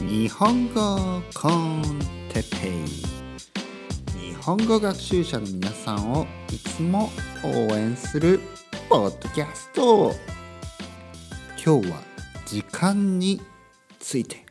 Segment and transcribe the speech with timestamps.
[0.00, 1.82] 日本語コン
[2.32, 2.86] テペイ。
[4.18, 7.10] 日本語学習者の皆さんをいつも
[7.42, 8.40] 応援する
[8.88, 10.14] ポッドキャスト。
[11.64, 12.00] 今日は
[12.46, 13.40] 時間に
[13.98, 14.46] ついて。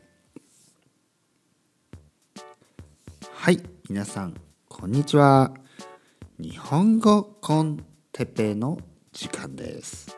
[3.32, 4.34] はい皆さん
[4.68, 5.54] こんにちは。
[6.38, 8.78] 日本語コンテペイの
[9.12, 10.16] 時間です。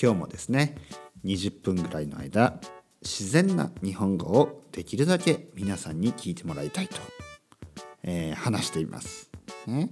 [0.00, 0.76] 今日もですね
[1.24, 2.60] 20分ぐらいの間
[3.02, 6.96] 自然な日本語をできるだけ皆さんに聞いてもらいたいと、
[8.02, 9.30] えー、話しています。
[9.66, 9.88] ね、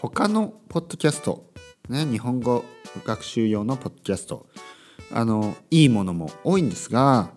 [0.00, 1.50] 他のポッドキャスト、
[1.88, 2.64] ね、日本語
[3.04, 4.46] 学習用のポッドキャスト
[5.10, 7.30] あのいいものも多いんですが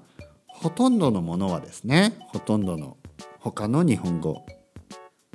[0.47, 2.97] ほとんどのものはですねほとんどの
[3.39, 4.45] 他の日本語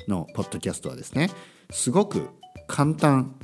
[0.09, 1.30] のポッドキャストはですね
[1.70, 2.28] すごく
[2.68, 3.37] 簡単、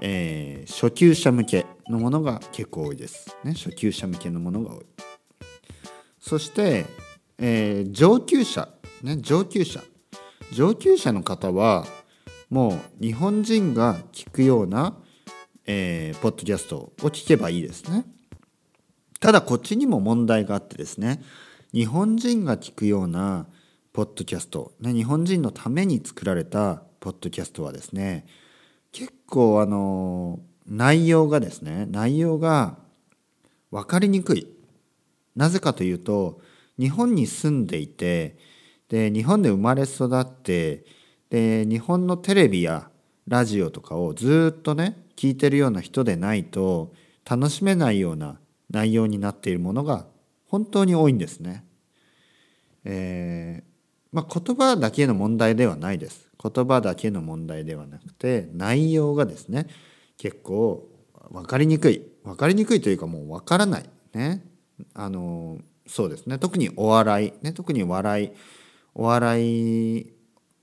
[0.00, 4.86] えー、初級者向けのものが結構多いです、ね、初級者向けのものが多い。
[6.28, 6.86] そして、
[7.38, 8.68] えー、上級者、
[9.04, 9.80] ね、上級者
[10.52, 11.86] 上級者の方は
[12.50, 14.96] もう日本人が聞くような、
[15.66, 18.04] えー、ポッドキャストを聞けばいいですね。
[19.20, 21.22] ただこっちにも問題があってですね
[21.72, 23.46] 日本人が聞くような
[23.92, 28.26] ポッドキャスト、ね、日本人のために作られたポッドキャストはですね
[28.90, 32.78] 結構あの内容がですね内容が
[33.70, 34.55] 分かりにくい
[35.36, 36.40] なぜかというと
[36.78, 38.36] 日本に住んでいて
[38.88, 40.84] で日本で生まれ育って
[41.30, 42.90] で日本のテレビや
[43.28, 46.92] ラジオとかをずっとね聞いてるような人でないと
[47.28, 48.38] 楽しめないような
[48.70, 50.06] 内容になっているものが
[50.46, 51.64] 本当に多いんですね。
[52.84, 53.76] えー
[54.12, 56.30] まあ、言葉だけの問題ではないです。
[56.42, 59.66] 言葉だけの問題ではなくて内容がですね
[60.16, 60.88] 結構
[61.30, 64.44] 分かりにくい分かりにくいというかもう分からないね
[64.94, 66.38] あのそうですね。
[66.38, 68.30] 特にお笑い、ね、特に笑い
[68.94, 70.12] お笑い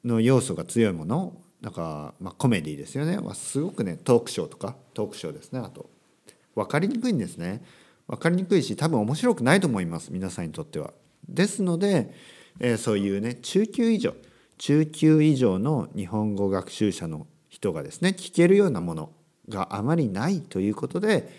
[0.03, 3.17] の要素が強いものだから、まあ、コメディですよね。
[3.17, 5.59] はすごくねトークショーとかトークショーですね。
[5.59, 5.89] あと
[6.55, 7.63] 分かりにくいんですね。
[8.07, 10.11] 分かりにくいし多分面白くないと思います。
[10.11, 10.93] 皆さんにとっては。
[11.27, 12.13] ですので、
[12.59, 14.13] えー、そういうね中級以上
[14.57, 19.11] 中級以上の日本語学習者の人がですね聞けるようなもの
[19.49, 21.29] があまりないということで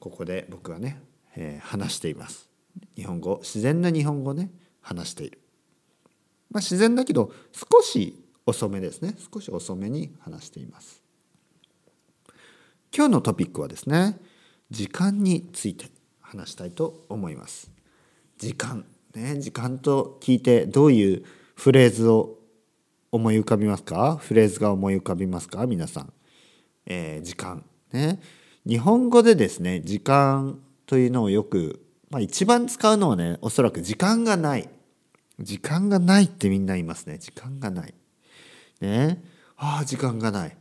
[0.00, 1.00] ここで僕はね
[1.36, 2.48] えー、話しています。
[2.96, 4.50] 日本語自然な日本語ね
[4.80, 5.38] 話している、
[6.50, 9.14] まあ、自然だけど少し遅めですね。
[9.32, 11.02] 少し遅めに話しています。
[12.94, 14.18] 今日のトピックはですね
[14.70, 15.86] 時間について
[16.20, 17.70] 話したいと思います。
[18.38, 22.38] 時間ね時間と聞いてどういうフレーズを
[23.10, 24.16] 思い浮かびますか？
[24.16, 25.66] フレーズが思い浮かびますか？
[25.66, 26.12] 皆さん、
[26.86, 28.20] えー、時間ね。
[28.66, 30.58] 日本語でですね時間
[30.92, 34.68] というのをよく、まあ、一番使うのはねおそらく時間がない。
[35.40, 37.16] 時間がないってみんな言いますね。
[37.16, 37.94] 時間がない。
[38.82, 39.24] ね。
[39.56, 40.56] ああ時間がない。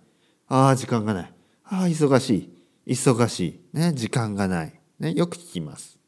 [0.47, 1.33] ああ時間がない。
[1.65, 2.49] ああ忙し
[2.87, 2.93] い。
[2.93, 3.77] 忙しい。
[3.77, 3.91] ね。
[3.93, 4.73] 時間がない。
[5.01, 5.11] ね。
[5.11, 5.99] よく聞きます。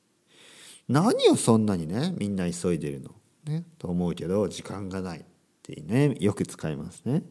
[0.88, 3.10] 何をそんなにねみんな急いでるの？
[3.44, 3.66] ね。
[3.78, 5.24] と思うけど時間がないっ
[5.64, 7.24] てねよく使いますね。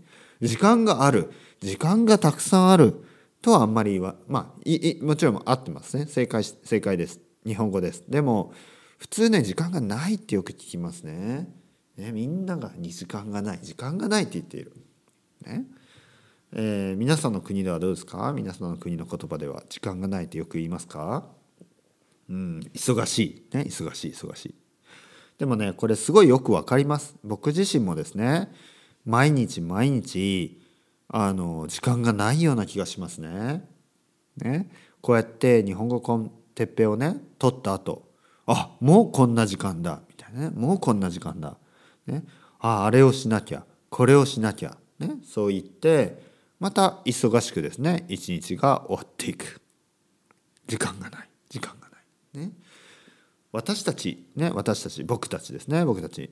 [0.42, 1.32] 時間がある。
[1.62, 3.02] 時間がたくさんある。
[3.42, 6.06] とはあんまりはまあいもちろん合ってますね。
[6.06, 7.20] 正解正解です。
[7.44, 8.04] 日本語です。
[8.08, 8.54] でも
[8.98, 11.48] 普通ね時間がないってよく聞きますね。
[11.97, 13.58] ねみんながに時間がない。
[13.60, 14.72] 時間がないって言っている。
[15.44, 15.66] ね。
[16.54, 18.32] えー、皆さんの国ではどうですか？
[18.32, 21.26] 皆さんの国の言葉では時間がないってよく言いますか？
[22.28, 23.19] うん忙し
[23.52, 23.56] い。
[23.56, 24.54] ね忙しい忙しい。
[25.38, 27.16] でもねこれすごいよくわかります。
[27.25, 28.52] 僕自身もですね
[29.04, 30.62] 毎日毎日
[31.15, 33.69] あの時間がないような気がしますね。
[34.39, 34.71] ね。
[35.03, 38.09] こうやって日本語コンテッペをね取った後
[38.47, 40.50] あもうこんな時間だみたいなね。
[40.55, 41.59] もうこんな時間だ、
[42.06, 42.25] ね、
[42.59, 46.23] ああれをしなきゃこれをしなきゃ、ね、そう言って
[46.59, 49.61] また忙しくですね一日が終わっていく。
[50.67, 51.29] 時間がない。
[51.50, 52.47] 時間がない。
[52.47, 52.53] ね、
[53.53, 56.31] 私たちね私たち僕たちですね僕たち。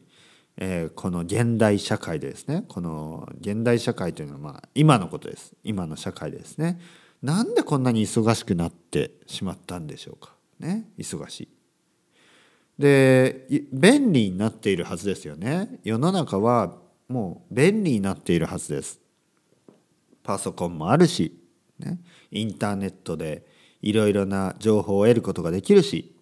[0.60, 5.54] えー、この現代社会でですねこの現代社会というのはまあ今のことです。
[5.64, 6.78] 今の社会ですね。
[7.22, 10.34] なんでこんなに忙しくなってしまったんでしょうか。
[10.58, 10.88] ね。
[10.98, 11.48] 忙しい。
[12.78, 15.80] で便利になっているはずですよね。
[15.82, 16.76] 世の中は
[17.08, 19.00] もう便利になっているはずです。
[20.22, 21.42] パソコンもあるし、
[21.78, 21.98] ね、
[22.30, 23.46] インターネットで
[23.80, 26.14] いろいろな情報を得ることができるし。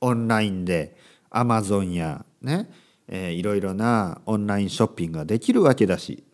[0.00, 0.96] オンラインで
[1.30, 2.70] アマゾンやね。
[3.08, 6.24] えー、いろいろなオンラインショッピングができるわけだし、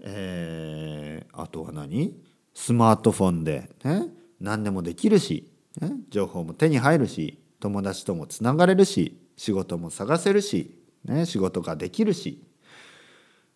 [0.00, 2.14] えー、あとは何？
[2.54, 4.08] スマートフォンで、ね、
[4.40, 5.50] 何でもできるし、
[5.80, 12.42] ね、情報も手に入るし友達ともつながれるし仕事も探せるし、ね、仕事ができるし。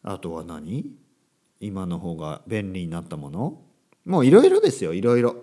[0.03, 0.91] あとは何？
[1.61, 3.61] 今の方が便利になったもの？
[4.05, 5.37] もういろいろですよいろいろ。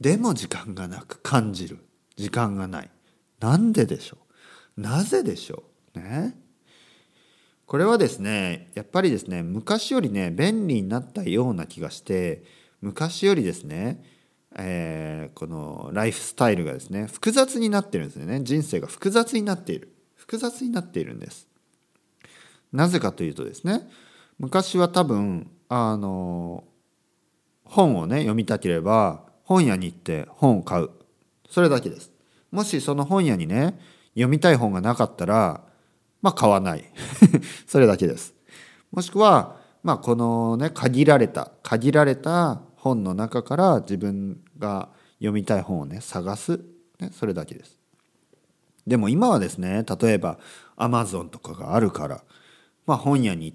[0.00, 1.78] でも時間がなく感じる。
[2.16, 2.90] 時間がない。
[3.40, 4.21] なんででしょう？
[4.76, 5.64] なぜでしょ
[5.94, 5.98] う？
[5.98, 6.36] ね。
[7.66, 12.44] これはですねやっぱりですね昔よりね便利になったような気がして
[12.82, 14.04] 昔よりですね、
[14.56, 18.40] えー、このライフスタイルがですね複雑になってるんですよね。
[18.42, 19.94] 人生が複雑になっている。
[20.14, 21.48] 複雑になっているんです。
[22.72, 23.88] なぜかというとですね
[24.38, 26.64] 昔は多分あの
[27.64, 30.90] 本をね読みたければ本屋に行って本を買う。
[31.48, 32.10] それだけです。
[32.50, 33.78] もしその本屋にね
[34.14, 35.62] 読みたい本がなかったら
[36.20, 36.84] まあ買わない。
[37.66, 38.34] それだけです。
[38.90, 44.88] もしくはまあこのね限られた限られた本の中から自分が
[45.18, 46.60] 読みたい本をね探す、
[47.00, 47.78] ね、それだけです。
[48.86, 50.38] でも今はですね例えば
[50.76, 52.22] アマゾンとかがあるから
[52.86, 53.54] まあ本屋に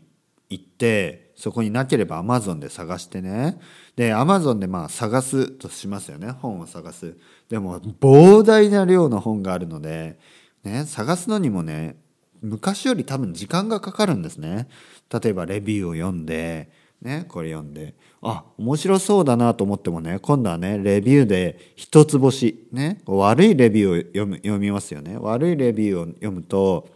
[0.49, 3.59] 行ってそこになければアマゾンで探してね。
[3.95, 6.31] でアマゾンでまあ探すとしますよね。
[6.31, 7.15] 本を探す。
[7.49, 10.17] でも膨大な量の本があるので、
[10.63, 11.95] ね、探すのにもね
[12.41, 14.67] 昔より多分時間がかかるんですね
[15.11, 16.69] 例えばレビューを読んで
[17.01, 26.89] ねこれ読んであ面白そうだなと思ってもね今度はねレビューで一つ星ね悪いレビューを読む読みますよね悪いレビューを読むと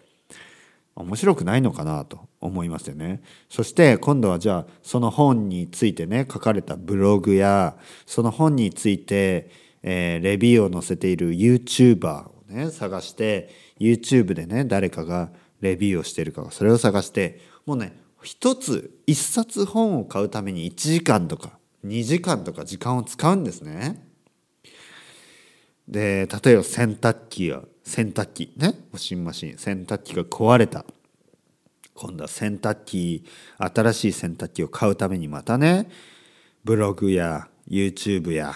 [0.95, 3.21] 面白くないのかなと思いますよね。
[3.49, 9.49] そして今度はじゃあその本についてね書かれたブログやその本について、
[9.83, 13.49] えー、レビューを載せている YouTuber ね探して
[13.79, 15.29] YouTube でね誰かが
[15.61, 24.07] レビューをしてるかそれを探してもうね一つ一冊本を買うために1時間とか2時間とか時間を使うんですね。
[25.87, 30.85] で例えば洗濯機や洗濯機ねウォッシングマシン洗濯機が壊れた
[31.93, 33.25] 今度は洗濯機
[33.57, 35.89] 新しい洗濯機を買うためにまたね
[36.63, 38.53] ブログや YouTube や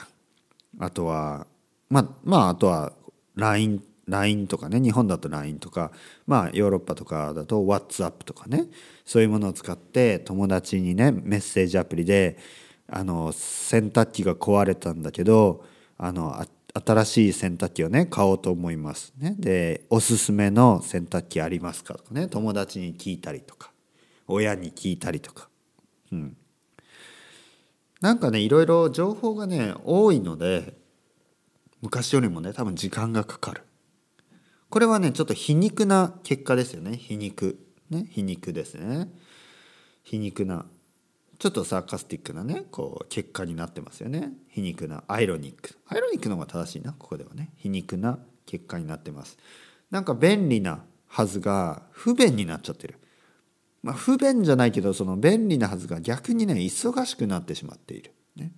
[0.80, 1.48] あとは
[1.90, 2.94] ままああとは
[3.36, 5.92] LINE LINE とかね日本だと LINE とか
[6.28, 8.66] まあヨーロッパとかだと WhatsApp とかね
[9.06, 12.38] そういうものを使って友達にねメッセージアプリで
[12.88, 15.66] あの洗濯機が壊れたんだけど
[15.98, 23.72] あの新しい洗濯機をね買おうと思います、ね、でおすすめの洗濯機ありますかとかね友達に聞いたりとか
[24.28, 25.50] 親に聞いたりとか。
[26.12, 26.38] うん。
[28.02, 30.74] なんかねいろいろ情報がね多いので
[31.86, 33.62] 昔よりもね多分時間がかかる。
[34.70, 36.98] これはねちょっと皮肉な結果ですよね。
[36.98, 37.60] 皮肉。
[37.92, 39.08] ね皮肉ですね。
[40.02, 40.66] 皮肉な
[41.38, 44.32] ちょっとサーカスティックなねこう結果になってますよね。
[44.50, 45.78] 皮肉なアイロニック。
[45.88, 47.52] アイロニックの方が正しいなここではね。
[47.58, 48.18] 皮肉な
[48.48, 49.38] 結果になってます。
[49.92, 53.00] なんか便利なはずが不便になっちゃってる。
[53.84, 58.52] まあ不便じゃないけどその便利なはずが逆にね忙しくなってしまっている、ね、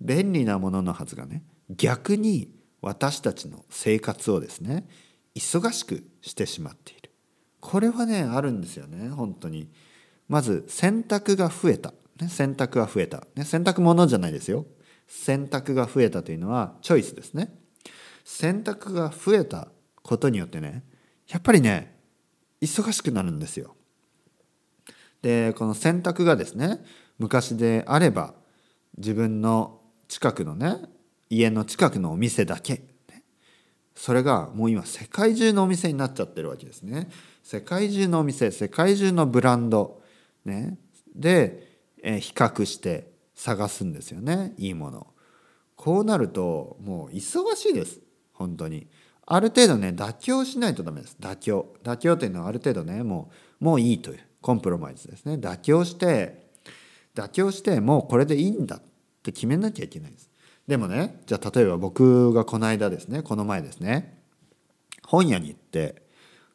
[0.00, 1.42] 便利なもののはずがね
[1.76, 4.86] 逆に私たちの生活をですね
[5.34, 7.10] 忙しくしてしまっている。
[7.60, 9.70] これはねあるんですよね本当に。
[10.28, 11.94] まず選択が増えた。
[12.20, 14.66] ね、選択が増えた、ね、選択ものじゃないですよ。
[15.06, 17.54] 選択が増えたというのはチョイスですね。
[18.24, 19.68] 選択が増えた
[20.02, 20.84] ことによってね
[21.28, 21.96] やっぱりね
[22.60, 23.76] 忙しくなるんですよ。
[25.22, 26.84] でこの選択がですね
[27.18, 28.34] 昔であれば
[28.98, 30.76] 自分の近くのね
[31.32, 32.82] 家の近くのお店だけ。
[33.94, 37.08] それがもう今世界中のお店になっちゃってるわけですね。
[37.42, 40.02] 世界中のお店世界中のブランド。
[40.44, 40.78] ね。
[41.14, 44.52] でえ比較して探すんですよね。
[44.58, 45.06] いいもの
[45.74, 48.00] こうなるともう忙しいです。
[48.32, 48.86] 本当に。
[49.24, 51.16] ある程度ね妥協しないとダメです。
[51.18, 51.74] 妥協。
[51.82, 55.34] 妥協というのはある程度ねもうもういいというコンプロマイズですね。
[55.34, 56.50] 妥協して
[57.14, 58.82] 妥協してもうこれでいいんだっ
[59.22, 60.31] て決めなきゃいけないです。
[60.66, 64.22] でもねじゃあ例えば僕がこの間ですねこの前ですね
[65.06, 66.02] 本屋に行って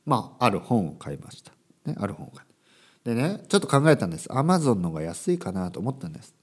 [0.06, 1.52] まあある本を買いました、
[1.86, 2.48] ね、ある本を買
[3.08, 4.28] でねちょっと考えたんです。
[4.34, 6.36] アマゾンの方が安いかなと思ったんです。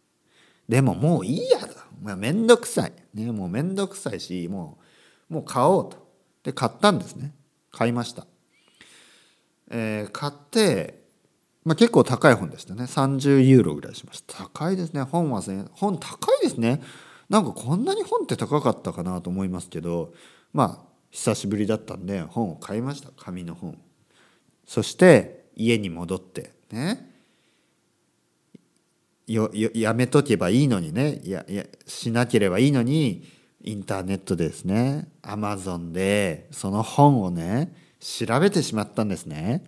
[0.66, 2.16] でももういいやだ。
[2.16, 4.78] めんどくさい、ね、もうめんどくさいしも
[5.28, 6.08] うもう買おうと。
[6.42, 7.34] で買ったんですね。
[7.70, 8.26] 買いました、
[9.70, 11.02] えー、買って、
[11.64, 12.84] まあ、結構高い本でしたね。
[12.84, 14.44] 30ユーロぐらいしました。
[14.44, 15.02] 高いですね。
[15.02, 16.80] 本はね本高いですね。
[17.28, 20.12] なんかこんなに本って高かったかなと思いますけど
[20.52, 23.10] まあ久しぶりだったんで本を買いました。
[23.16, 23.78] 紙の本。
[24.66, 27.10] そして家に戻ってね。
[29.26, 31.20] よやめとけばいいのにね。
[31.24, 33.26] ややしなければいいのに
[33.62, 35.08] インターネットですね。
[35.22, 39.64] アマゾンでその本をね調べてしまったんですね。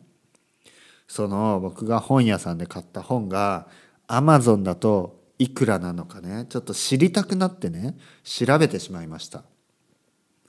[1.08, 3.68] その僕が本屋さんで買った本が
[4.08, 6.46] アマゾンだといくらなのかね。
[6.48, 9.44] ちょっと知りたくなってね調べてしまいました。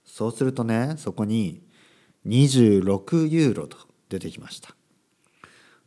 [0.06, 1.62] そうするとねそこに
[2.26, 3.78] 26ユーロと
[4.10, 4.76] 出てきました。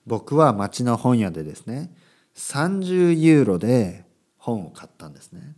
[0.07, 1.93] 僕は町の本屋でですね
[2.35, 4.05] 30ユーロで
[4.39, 5.57] 本を買ったんですね。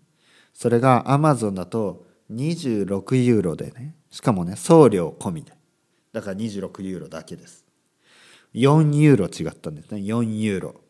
[0.54, 5.52] それがアマゾンだと26ユーロでねしかもね送料込みで。
[6.12, 7.64] だから26ユーロだけです。
[8.54, 10.00] 4ユーロ違ったんですね。
[10.02, 10.81] 4ユーロ。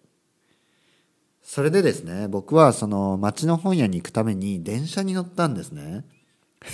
[1.43, 6.05] それでですね僕はその町の本屋に行くために電車に乗ったんですね。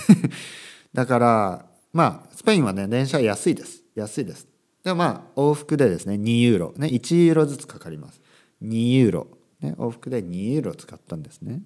[0.92, 3.82] だからまあスペインはね電車安いです。
[3.94, 4.46] 安いです。
[4.84, 6.74] でまあ往復でですね2ユーロ。
[6.76, 8.20] ね1ユーロずつかかります。
[8.62, 9.26] 2ユーロ、
[9.60, 11.62] ね、往復で2ユーロ使ったんですね。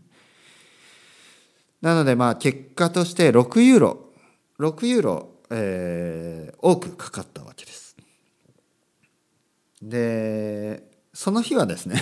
[1.81, 4.13] なのでまあ結果として6ユーロ。
[4.59, 7.97] 6ユーロ、えー、多くかかったわけです。
[9.83, 12.01] でその日はですね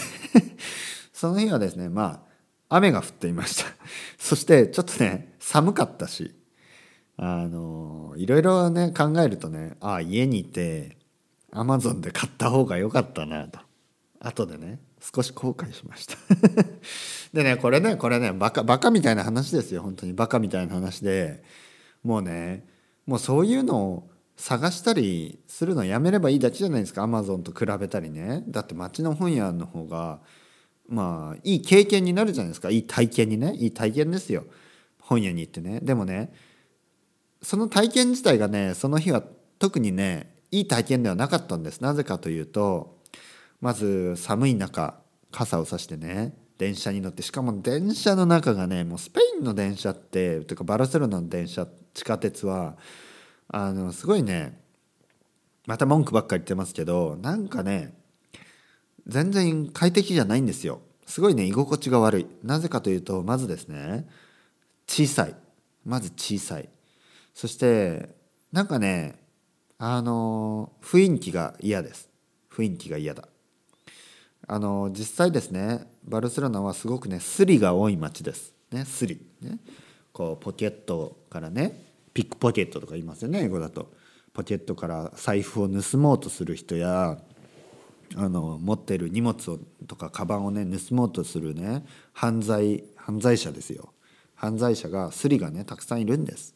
[1.20, 2.24] その日はですねま
[2.70, 3.70] あ雨が降っていました。
[4.16, 6.34] そしてちょっとね寒かったし
[7.18, 10.96] あのいろいろね考えるとねああ家にいて
[11.52, 13.60] アマゾンで買った方が良かったなと。
[14.18, 16.16] 後でね少し後悔しました。
[17.34, 20.14] でねこれねこれねバカバカみたいな話ですよ本当に。
[20.14, 21.44] バカみたいな話で。
[22.02, 22.66] もうね
[23.04, 28.42] もうそういうのを探したりするのやめればいいだけじゃないですかアマゾンと比べたりね。
[28.48, 30.20] だって町の本屋の方が
[30.90, 32.68] まあいい経験になるじゃないですか。
[32.70, 33.54] いい体験にね。
[33.54, 34.44] いい体験ですよ。
[35.00, 35.80] 本屋に行ってね。
[35.80, 36.32] でもね
[37.42, 39.22] その体験自体がねその日は
[39.58, 41.80] 特にねいい体験ではなかったんです。
[41.80, 42.98] なぜかというと
[43.60, 44.98] まず寒い中
[45.30, 52.76] 傘をさしてね電車に乗ってしかも電車の中がねもうスペインの電車ってというかバルセロナの電車地下鉄は
[53.48, 54.60] あのすごいね
[55.66, 57.94] また文句ばっかり言ってますけどなんかね
[59.06, 60.80] 全然快適じゃないんですよ。
[61.06, 62.26] すごいね居心地が悪い。
[62.42, 64.06] なぜかというとまずですね
[64.86, 65.34] 小さい。
[65.84, 66.68] まず小さい。
[67.34, 68.14] そして
[68.52, 69.18] なんかね
[69.78, 72.08] あの雰囲気が嫌です。
[72.52, 73.28] 雰囲気が嫌だ。
[74.46, 78.54] あの実際ですねバルセロナはすごくねスリが多い街です。
[78.70, 79.20] ねスリ。
[79.40, 79.58] ね。
[80.12, 83.92] こうポケットからねピックポケットとか言いますよね英語だと。
[84.32, 87.18] ポケットから財布を盗もうとする人や
[88.16, 93.92] あの持ってる荷物をとかカバンをね盗もうとするね犯罪犯罪者ですよ。
[94.34, 96.54] 犯罪者がスリがねたくさんいるんです。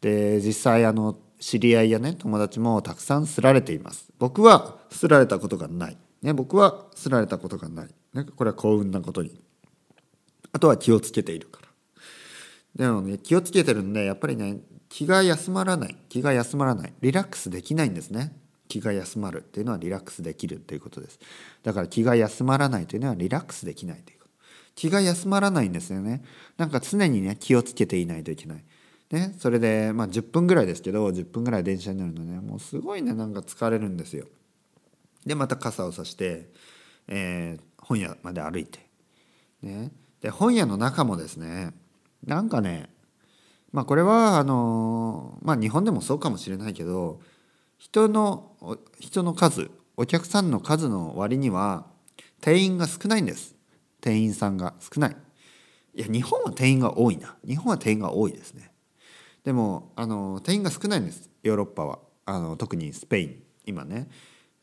[0.00, 4.12] で実際あの知り合いやね友達もたくさんすられています。
[4.18, 9.40] 僕はすられたことがない、ね、僕はすられたことがない、ね、これは幸運なことに。
[10.52, 11.68] あとは気をつけているから。
[12.76, 14.58] でもね気をつけてるんでやっぱりね
[14.88, 15.96] 気が休まらない。
[16.08, 16.94] 気が休まらない。
[17.02, 18.32] リラックスできないんですね。
[18.68, 21.18] 気が休まるっていうのはリラックスできるっていうことです。
[21.62, 24.30] だから気が休まらないというのはリラックスできないということ。
[24.74, 26.22] 気が休まらないんですよね。
[26.56, 28.64] なんか常にね気をつけていないといけない。
[29.10, 34.26] ね、それでまあ10分ぐらいですけど10分ぐらい電車に乗るとねもうすごいねなんか疲れるんですよ。
[35.24, 36.48] でまた傘をさして、
[37.08, 38.80] えー、本屋まで歩いて、
[39.62, 41.72] ね、で本屋の中もですね
[42.24, 42.88] なんかね
[43.72, 47.20] まあこれはあのまあ日本でもそうかもしれないけど
[47.78, 51.86] 人の人の数お客さんの数の割には
[52.40, 53.54] 店員が少ないんです。
[54.00, 55.16] 店員さんが少ない。
[55.94, 57.36] いや日本は店員が多いな。
[57.46, 58.70] 日本は店員が多いですね。
[59.44, 61.30] でもあの店員が少ないんです。
[61.42, 61.98] ヨーロッパは。
[62.26, 63.42] あの特にスペイン。
[63.64, 64.08] 今ね。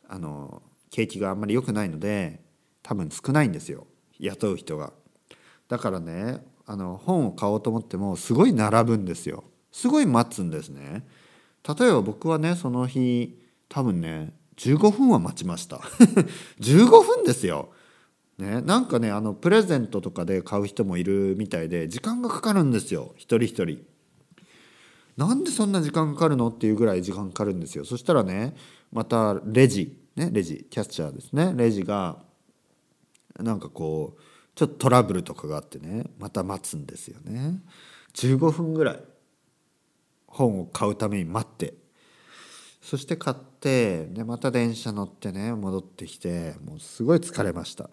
[0.07, 2.39] あの景気があんまり良くないので
[2.83, 3.87] 多分少ないんですよ。
[4.19, 4.93] 雇う人が。
[5.67, 9.43] だからねあの本を買おうと思ってもすごい並ぶんですよ。
[9.71, 11.03] すごい待つんですね。
[11.67, 13.39] 例えば僕はねその日
[13.69, 15.77] 多分ね15分は待ちました。
[16.59, 17.69] 15分ですよ。
[18.37, 23.13] ね、なんかねあのプレゼントとかで買う人もいるみたいで時間がかかるんですよ。
[23.15, 23.83] 一人一人。
[25.17, 27.85] なんでそんな時間かかるのっていうぐらい時間かかるんですよ。
[27.85, 28.55] そしたらね
[28.91, 29.97] またレジ。
[30.15, 30.65] ねレジ。
[30.69, 31.53] キャッチャーですね。
[31.55, 32.17] レジが
[33.39, 34.21] なんかこう
[34.55, 37.61] ちょっとトラブルとかがあってねまた待つんですよね。
[38.13, 38.99] 15分ぐらい。
[40.33, 41.75] 本を買うために待って。
[42.81, 47.89] そして買ってでまた電車乗ってね戻ってきてもうすごい疲れました、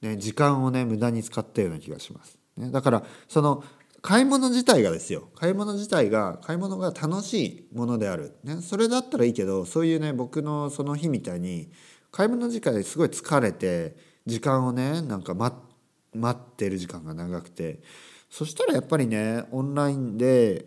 [0.00, 3.64] ね、時間をね無駄に使ったような気がします、ね、だからその
[4.00, 5.28] 買い物自体がですよ。
[5.36, 11.70] 買い物自体が買い物が楽しいものである、ね、それだったらいいけどそういうね僕のその日みたいに
[12.10, 15.72] 買い物時間ですごい疲れて時間をねなんか待って
[16.14, 17.80] 待ってる時間が長くて。
[18.28, 20.64] そしたらやっぱりねオンラインで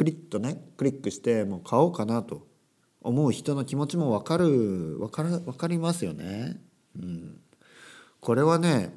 [0.00, 2.48] クリッとねクリックしてもう買おうかなと。
[3.02, 4.48] 思う人の気持ちも分かる
[4.98, 6.58] 分かる分かりますよね。
[6.96, 7.40] うん、
[8.20, 8.94] これはね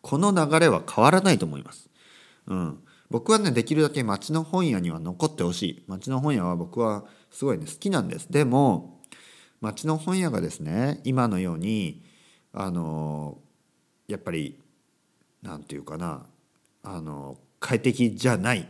[0.00, 1.88] この流れは変わらないと思います。
[2.48, 2.78] うん、
[3.10, 5.84] 僕はねできるだけ町の本屋には残ってほしい。
[5.86, 8.26] 町の本屋は僕はすごいね好きなんです。
[8.28, 9.00] でも
[9.60, 12.04] 町の本屋がですね今のように
[12.52, 13.38] あの
[14.08, 14.60] やっぱり
[15.42, 16.26] 何て言うかな
[16.82, 18.68] あの快適じゃない。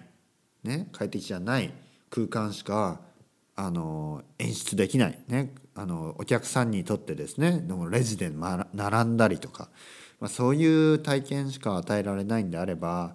[0.64, 1.73] ね快適じゃない
[2.11, 3.00] 空間しか
[3.54, 9.69] あの演出できないねあのお客さんにとってですねレジで並んだりとか、
[10.21, 13.14] まあ、そういう体験しか与えられないんであれば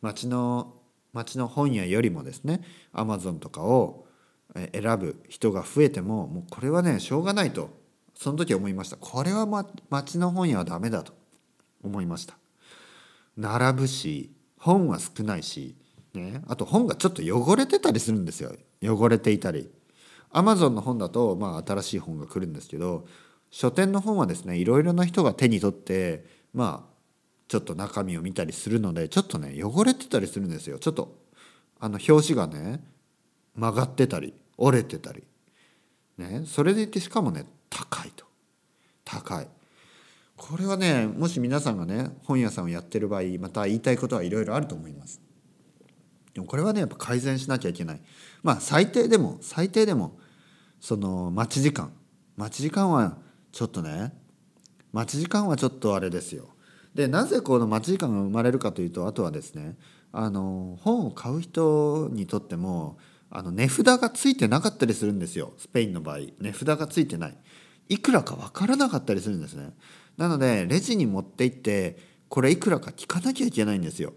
[0.00, 0.74] 町の
[1.12, 2.62] 町の本屋よりもですね
[2.92, 4.06] アマゾンとかを
[4.72, 7.70] 選ぶ人が増えてももうこれはねしょうがないと
[8.18, 8.96] その時思いました。
[8.96, 11.12] これは、ま、町の本屋はダメだと
[11.84, 12.36] 思いました。
[13.36, 15.76] 並ぶし本は少ないし、
[16.18, 18.52] ね、あと本がちょっと汚れてたりするんですよ。
[18.82, 19.70] 汚れていたり。
[20.30, 23.06] アマゾンの本だと、まあ、新しい本が来るんですけど
[23.50, 26.94] 書店の本はですねいろいろな人が手に取ってまあ
[27.48, 30.78] ちょっと中身を見たりするのでちょっとね汚れてたりするんですよ。
[30.78, 31.16] ちょっと
[31.80, 32.84] あの表紙がね
[33.54, 35.24] 曲がってたり折れてたり。
[36.18, 36.42] ね。
[36.44, 38.26] それでいてしかもね高いと。
[39.04, 39.48] 高い。
[40.36, 45.22] これはねもし皆さんがね本屋さんをやってる場合また言いたいことはいろいろあると思います。
[46.38, 48.00] でもこれはねやっぱ改善しなきゃいけない。
[48.44, 50.20] まあ最低でも最低でも
[50.80, 51.92] その待ち時間。
[52.36, 53.18] 待ち時間は
[53.50, 54.12] ちょっとね
[54.92, 56.50] 待ち時間はちょっとあれですよ。
[56.94, 59.76] でなぜこの待ち時間が生まれるかというとあとはですね
[60.12, 62.98] あの本を買う人にとっても
[63.30, 65.54] あの値札がついてなかったりするんですよ。
[65.58, 66.18] スペインの場合。
[66.38, 67.36] 値札がついてない。
[67.88, 69.70] いくらか分からなかったりするんですね。
[70.16, 74.12] なのでレジに持って行ってこれいくらか聞かなきゃいけないんですよ。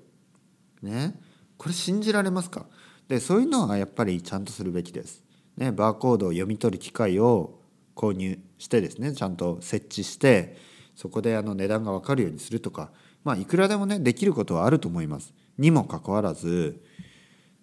[0.83, 1.15] ね。
[1.61, 2.65] これ信じられますか？
[3.07, 5.23] でそういうのはやっぱりちゃんとするべきです。
[5.57, 7.59] ねバーコードを読み取る機械を
[7.95, 10.57] 購入してですねちゃんと設置して
[10.95, 12.89] そこであの値段が分かるようにするとか
[13.23, 15.35] まあいくらでもねできることはあると思います。
[15.59, 16.81] にもかかわらず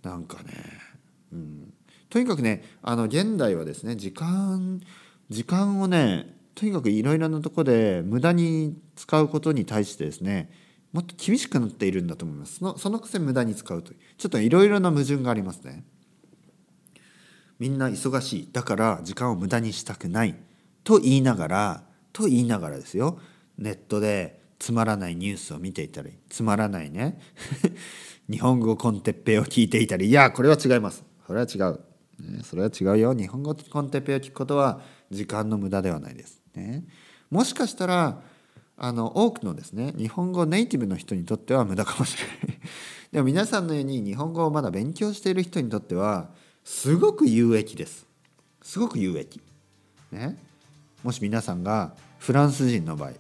[0.05, 0.53] なんかね、
[1.33, 1.75] うん、
[2.09, 4.81] とにかくねあの現代はですね時間
[5.29, 10.53] 時間をねとにかくいろいろなとこで無駄に使うことに対してですね
[10.92, 12.57] もっと厳しくなっているんだと思います。
[12.57, 13.98] そのそのくせ無駄に使うという。
[14.16, 15.85] ちょっといろいろな矛盾がありますね。
[17.59, 18.48] みんな忙しい。
[18.53, 20.35] だから時間を無駄にしたくない。
[20.85, 23.18] と言いながらと言いながらですよ。
[23.59, 26.12] ネットでつまらないニュースを見ていたり。
[26.31, 27.20] つまらないね。
[28.31, 30.07] 日本語コンテッペを聞いていたり。
[30.07, 31.05] いやこれは違います。
[31.27, 31.81] それは違う、
[32.20, 33.12] ね、それは違うよ。
[33.12, 36.85] 日本語コンテッペを聞くことは時間の無駄ではないです、ね、
[37.31, 38.22] もしかしたら
[38.79, 42.59] あの多くのですね日本語ネイティブの人にとっては無駄かもしれない。
[43.12, 46.31] でも皆さんのように日本語をまだ勉強している人にとっては
[46.64, 48.07] すごく有益です。
[48.62, 49.41] すごく有益。
[50.12, 50.38] ね。
[51.03, 53.12] もし皆さんがフランス人の場合、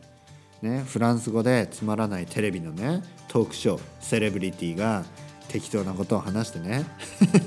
[0.62, 5.04] ね、フランス語でつまらないテレビのねトークショーセレブリティが
[5.48, 6.84] 適当なことを話してね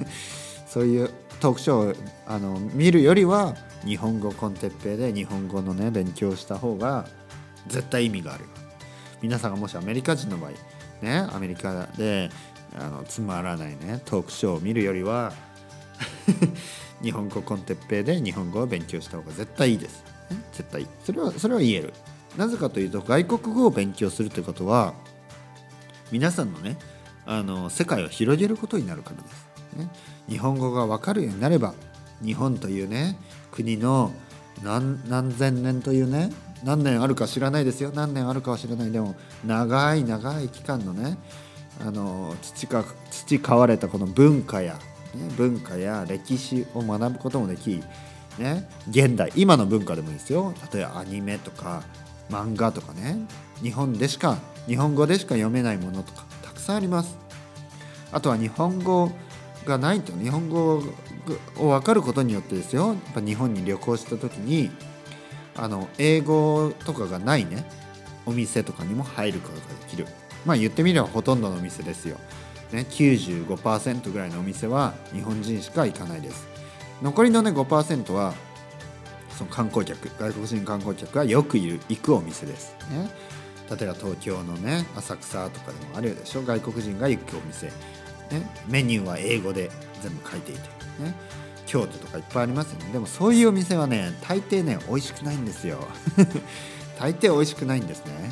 [0.67, 1.09] そういう
[1.41, 7.05] トークショーをあの見るよりは日本語コンテッペイで日本語のね勉強した方が
[7.67, 8.45] 絶対意味がある。
[9.21, 10.51] 皆さんがもしアメリカ人の場合
[11.01, 12.29] ねアメリカで
[12.75, 15.33] あのつまらないねトークショーを見るよりは
[17.03, 20.03] 日本語コンテッペイで日本語を勉強した方が絶対いいです。
[20.53, 20.87] 絶対。
[21.03, 21.93] それはそれは言える。
[22.37, 24.93] なぜかというと外国語を勉強するということは
[26.11, 26.77] 皆さんのね
[27.25, 29.89] あの世界を広げることになるからです、ね、
[30.29, 31.73] 日本語が分かるようになれば
[32.23, 33.17] 日本というね
[33.51, 34.13] 国の
[34.63, 36.31] 何何千年というね
[36.63, 37.91] 何年あるか知らないですよ。
[37.93, 38.91] 何年あるかは知らない。
[38.91, 41.17] でも長い長い期間のね
[41.79, 44.73] あの培培われたこの文化や、
[45.15, 47.81] ね、文化や歴史を学ぶこともでき
[48.37, 50.53] ね、現代今の文化でもいいですよ。
[50.73, 51.83] 例えばアニメとか
[52.29, 53.17] 漫画とかね。
[53.61, 57.17] 日本でしか日本語でしか読めないものとかたくさんあります。
[58.11, 59.11] あとは日本語
[59.65, 60.81] がないと日本語
[61.57, 62.87] を分かることによってですよ。
[62.87, 64.71] やっぱ日本に旅行した時に
[65.55, 67.65] あの英語とかがないね
[68.25, 70.07] お店とかにも入ることができる。
[70.45, 72.17] まあ言ってみればほとんどのお店ですよ、
[72.71, 76.47] ね、95%ぐらいのお店は日本人しか行かないです。
[77.01, 78.33] 残りのね5%は
[79.37, 83.09] その観光客外国人観光客がよく行くお店です、ね、
[83.69, 86.43] 例えば東京のね浅草とかでもあるでしょ。
[86.43, 87.71] 外国人が行くお店、ね、
[88.67, 89.69] メニューは英語で
[90.01, 90.61] 全部書いていて、
[91.03, 91.15] ね、
[91.71, 92.91] 京都とかいっぱいありますよね。
[92.91, 95.87] でもそういうお店はね大抵ね美味しくないんですよ。
[96.99, 98.29] 大抵美味しくないんですね。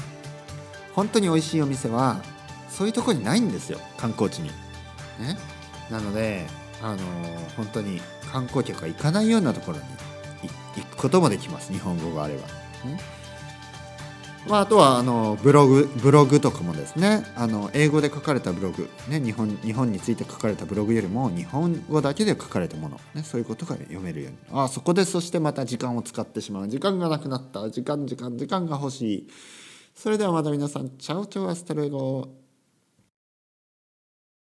[0.93, 2.21] 本当に美味しいお店は
[2.69, 4.49] そういうとこにないんですよ観光地に。
[5.19, 5.38] ね、
[5.89, 6.47] なので
[6.82, 6.97] あの
[7.56, 9.84] 本当に観光客が行かないようなところに
[10.75, 12.45] 行くこともできます日本語があれば。
[12.89, 12.99] ね。
[14.47, 17.25] まあ、あとはあのブログブログとかもですね。
[17.36, 24.38] あの英語で書かれたブログ、ね、日本日本について書かれたブログよりも日本語だけで書かれたもの、ね、そういうことが読めるように。
[24.52, 26.67] あそこでそしてまた時間を使ってしまう。
[26.67, 27.69] 時間がなくなった。
[27.69, 29.28] 時間時間時間が欲しい。
[29.93, 32.30] それではまた皆さんチャオチャオ hasta luego